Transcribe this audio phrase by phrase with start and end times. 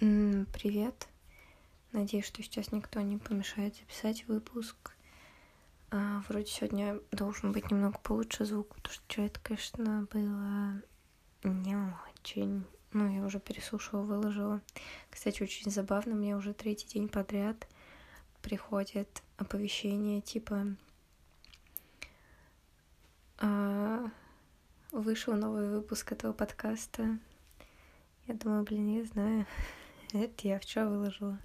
[0.00, 1.08] Привет.
[1.92, 4.92] Надеюсь, что сейчас никто не помешает записать выпуск.
[5.90, 10.80] А, вроде сегодня должен быть немного получше звук, потому что вчера это, конечно, было
[11.42, 11.76] не
[12.08, 12.64] очень.
[12.94, 14.62] Ну, я уже переслушала, выложила.
[15.10, 17.68] Кстати, очень забавно, мне уже третий день подряд
[18.40, 20.66] приходит оповещение типа
[23.36, 24.10] а,
[24.92, 27.18] вышел новый выпуск этого подкаста.
[28.26, 29.46] Я думаю, блин, я знаю.
[30.12, 31.38] Это я вчера выложила.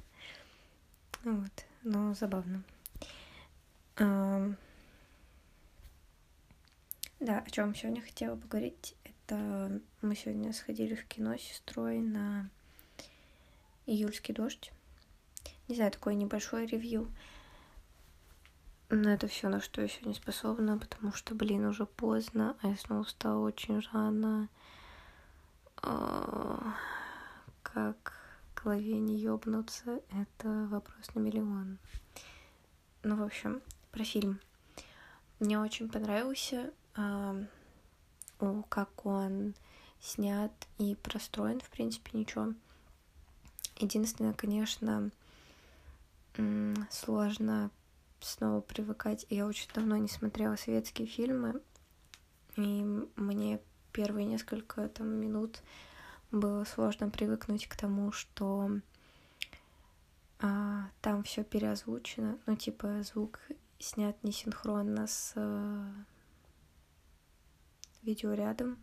[1.23, 2.64] Вот, но забавно.
[3.98, 4.52] А,
[7.20, 12.50] да, о чем сегодня хотела поговорить, это мы сегодня сходили в кино с сестрой на
[13.86, 14.72] июльский дождь.
[15.68, 17.12] Не знаю, такое небольшое ревью.
[18.90, 22.78] Но это все, на что я сегодня способна, потому что, блин, уже поздно, а я
[22.78, 24.50] снова встала очень рано.
[25.78, 26.76] А,
[27.62, 28.25] как
[28.66, 31.78] голове не ёбнуться, это вопрос на миллион.
[33.03, 34.39] Ну, в общем, про фильм.
[35.39, 37.45] Мне очень понравился, э,
[38.70, 39.54] как он
[40.02, 42.54] снят и простроен, в принципе, ничего.
[43.78, 45.11] Единственное, конечно,
[46.89, 47.70] сложно
[48.20, 49.28] снова привыкать.
[49.30, 51.61] Я очень давно не смотрела советские фильмы,
[52.58, 52.84] и
[53.16, 53.59] мне
[53.92, 55.61] первые несколько там минут
[56.31, 58.70] было сложно привыкнуть к тому, что
[60.40, 63.40] а, там все переозвучено, ну типа звук
[63.80, 65.86] снят не синхронно с а,
[68.04, 68.78] видео рядом,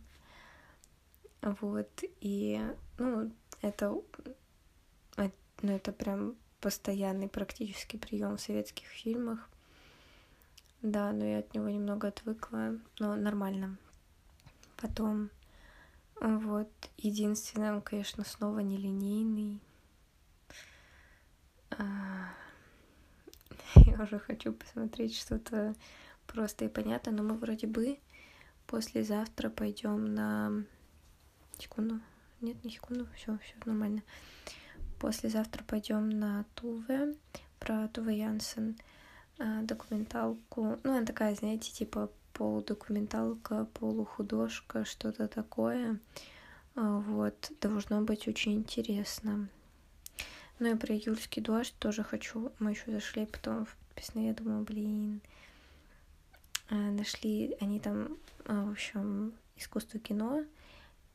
[1.41, 1.89] вот
[2.21, 2.61] и
[2.97, 3.95] ну это
[5.17, 5.29] а,
[5.61, 9.49] ну это прям постоянный практически прием в советских фильмах.
[10.81, 13.77] Да, но я от него немного отвыкла, но нормально.
[14.77, 15.29] Потом
[16.21, 16.69] вот.
[16.97, 19.59] Единственное, он, конечно, снова нелинейный.
[21.71, 22.29] А,
[23.75, 25.75] я уже хочу посмотреть что-то
[26.27, 27.99] просто и понятно, но мы вроде бы
[28.67, 30.63] послезавтра пойдем на
[31.57, 31.99] секунду.
[32.41, 34.03] Нет, не секунду, все, все нормально.
[34.99, 37.15] Послезавтра пойдем на Туве
[37.59, 38.77] про Туве Янсен
[39.39, 40.79] а, документалку.
[40.83, 45.99] Ну, она такая, знаете, типа полудокументалка, полухудожка, что-то такое.
[46.75, 49.47] А, вот, должно быть очень интересно.
[50.59, 52.51] Ну и про июльский дождь тоже хочу.
[52.59, 55.21] Мы еще зашли потом в подписные, я думаю, блин.
[56.69, 60.43] А, нашли они там, а, в общем, искусство кино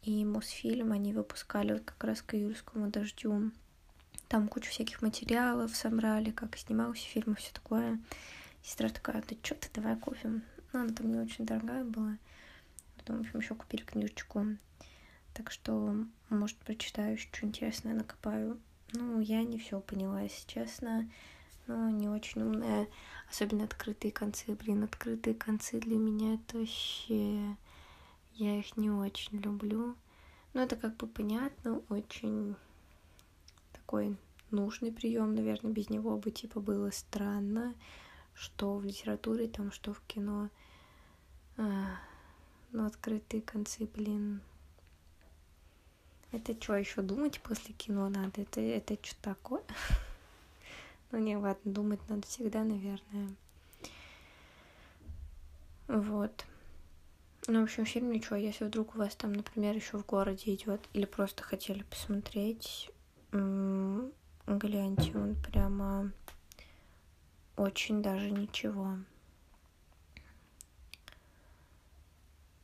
[0.02, 3.50] и Мосфильм, они выпускали вот как раз к июльскому дождю.
[4.28, 7.98] Там кучу всяких материалов собрали, как снимался фильм и все такое.
[8.62, 10.42] Сестра такая, да что ты, давай купим.
[10.78, 12.16] Ну, она там не очень дорогая была.
[12.96, 14.46] Потом, в общем, еще купили книжечку.
[15.34, 15.96] Так что,
[16.28, 18.60] может, прочитаю еще что интересное, накопаю.
[18.92, 21.10] Ну, я не все поняла, если честно.
[21.66, 22.86] Ну, не очень умная.
[23.28, 24.54] Особенно открытые концы.
[24.54, 27.56] Блин, открытые концы для меня это вообще...
[28.34, 29.96] Я их не очень люблю.
[30.54, 32.54] Но это как бы понятно, очень
[33.72, 34.16] такой
[34.52, 37.74] нужный прием, наверное, без него бы типа было странно
[38.38, 40.48] что в литературе, там, что в кино.
[41.58, 41.98] А,
[42.70, 44.41] ну, открытые концы, блин.
[46.30, 48.42] Это что, еще думать после кино надо?
[48.42, 49.62] Это, это что такое?
[51.10, 53.34] ну, не, ладно, думать надо всегда, наверное.
[55.88, 56.44] Вот.
[57.48, 58.36] Ну, в общем, фильм ничего.
[58.36, 62.90] Если вдруг у вас там, например, еще в городе идет, или просто хотели посмотреть,
[63.32, 66.12] гляньте, он прямо
[67.56, 68.98] очень даже ничего.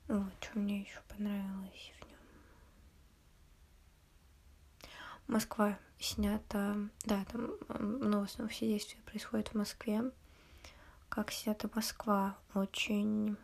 [0.09, 2.19] Вот, что мне еще понравилось в нем.
[5.26, 10.10] Москва снята, да, там ну, в основном все действия происходят в Москве.
[11.09, 13.37] Как снята Москва, очень...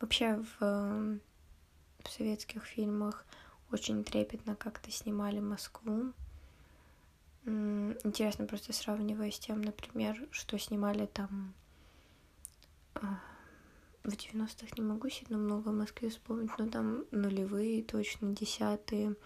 [0.00, 3.24] Вообще в, в советских фильмах
[3.70, 6.12] очень трепетно как-то снимали Москву.
[7.44, 11.54] Интересно просто сравнивая с тем, например, что снимали там
[12.94, 13.20] а,
[14.04, 19.16] в 90-х не могу сильно много в Москве вспомнить, но там нулевые, точно десятые.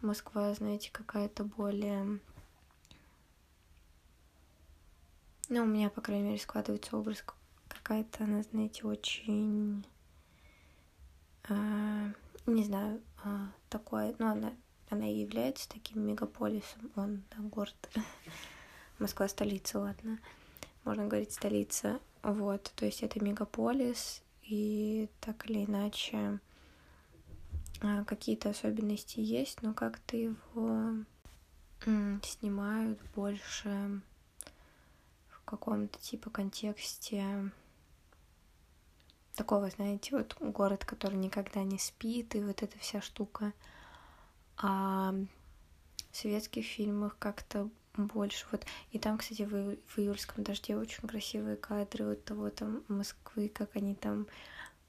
[0.00, 2.20] Москва, знаете, какая-то более...
[5.48, 7.24] Ну, у меня, по крайней мере, складывается образ
[7.68, 9.84] какая-то, она, знаете, очень...
[11.48, 12.12] Э,
[12.46, 14.14] не знаю, э, такое...
[14.18, 14.52] Ну, она
[14.90, 17.76] она и является таким мегаполисом, он, да, город.
[18.98, 20.18] Москва столица, ладно.
[20.88, 22.00] Можно говорить столица.
[22.22, 26.40] Вот, то есть это мегаполис, и так или иначе
[27.82, 30.94] а, какие-то особенности есть, но как-то его
[32.22, 34.00] снимают больше
[35.28, 37.50] в каком-то типа контексте
[39.36, 43.52] такого, знаете, вот город, который никогда не спит, и вот эта вся штука.
[44.56, 45.12] А
[46.12, 47.68] в советских фильмах как-то
[48.06, 48.46] больше.
[48.50, 48.64] Вот.
[48.92, 53.76] И там, кстати, в, в июльском дожде очень красивые кадры вот того там Москвы, как
[53.76, 54.26] они там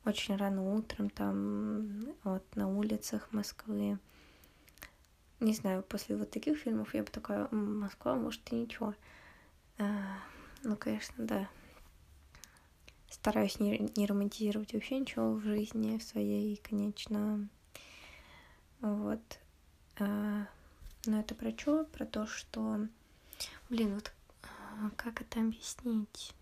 [0.06, 4.00] очень рано утром там вот на улицах Москвы.
[5.40, 8.94] Не знаю, после вот таких фильмов я бы такая, Москва, может, и ничего.
[9.78, 10.18] А,
[10.64, 11.50] ну, конечно, да.
[13.10, 17.48] Стараюсь не, не романтизировать вообще ничего в жизни своей, конечно.
[18.82, 19.40] Вот.
[19.98, 20.46] А,
[21.06, 21.86] но это про что?
[21.86, 22.88] Про то, что...
[23.70, 24.12] Блин, вот
[24.44, 26.34] а, как это объяснить?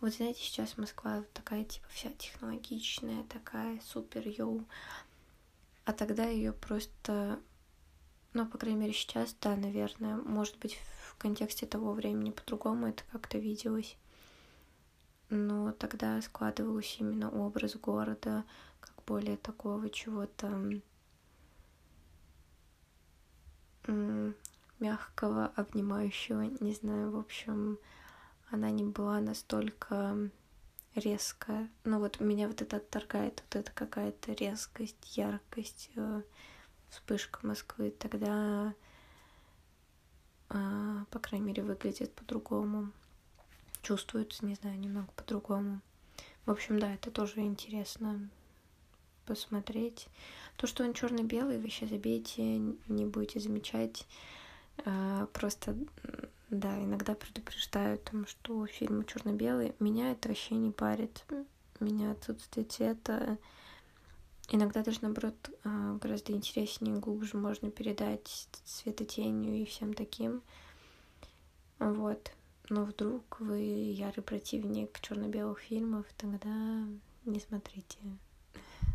[0.00, 4.64] Вот знаете, сейчас Москва такая типа вся технологичная, такая супер йоу.
[5.84, 7.40] А тогда ее просто,
[8.34, 10.78] ну, по крайней мере, сейчас, да, наверное, может быть,
[11.08, 13.96] в контексте того времени по-другому это как-то виделось.
[15.30, 18.44] Но тогда складывался именно образ города,
[18.80, 20.82] как более такого чего-то
[24.82, 27.78] мягкого, обнимающего, не знаю, в общем,
[28.50, 30.30] она не была настолько
[30.94, 31.70] резкая.
[31.84, 36.22] Ну вот меня вот это отторгает, вот это какая-то резкость, яркость, э,
[36.90, 37.90] вспышка Москвы.
[37.90, 38.74] Тогда,
[40.50, 42.90] э, по крайней мере, выглядит по-другому.
[43.82, 45.80] Чувствуется, не знаю, немного по-другому.
[46.44, 48.28] В общем, да, это тоже интересно
[49.26, 50.08] посмотреть.
[50.56, 52.58] То, что он черно-белый, вы сейчас забейте,
[52.88, 54.06] не будете замечать.
[54.84, 55.76] Э, просто
[56.52, 59.74] да, иногда предупреждают, там, что фильмы черно-белые.
[59.78, 61.24] Меня это вообще не парит.
[61.80, 63.38] Меня отсутствие цвета.
[64.50, 65.34] Иногда даже, наоборот,
[65.64, 70.42] а, гораздо интереснее глубже можно передать цветотенью и всем таким.
[71.78, 72.32] Вот.
[72.68, 76.84] Но вдруг вы ярый противник черно-белых фильмов, тогда
[77.24, 77.98] не смотрите.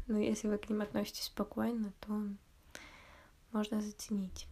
[0.05, 2.21] Но если вы к ним относитесь спокойно, то
[3.51, 4.47] можно заценить.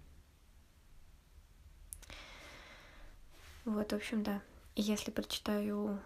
[3.65, 4.41] Вот, в общем, да.
[4.75, 6.00] Если прочитаю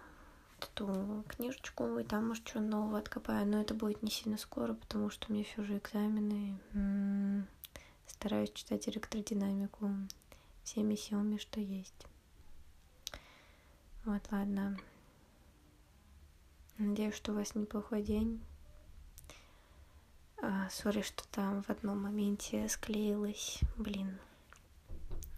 [0.60, 5.10] эту книжечку, и там, может, что нового откопаю, но это будет не сильно скоро, потому
[5.10, 6.58] что у меня все же экзамены.
[6.72, 7.46] М-м-м.
[8.06, 9.90] Стараюсь читать электродинамику
[10.64, 12.06] всеми силами, что есть.
[14.04, 14.78] Вот, ладно.
[16.78, 18.40] Надеюсь, что у вас неплохой день.
[20.42, 23.60] А, сори, что там в одном моменте склеилась.
[23.76, 24.18] Блин,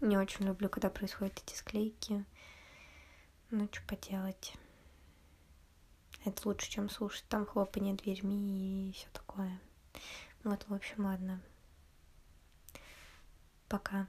[0.03, 2.25] не очень люблю, когда происходят эти склейки.
[3.51, 4.53] Ну, что поделать.
[6.25, 9.59] Это лучше, чем слушать там хлопанье дверьми и все такое.
[10.43, 11.41] Вот, в общем, ладно.
[13.67, 14.07] Пока.